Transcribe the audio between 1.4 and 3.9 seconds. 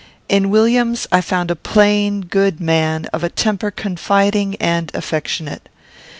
a plain, good man, of a temper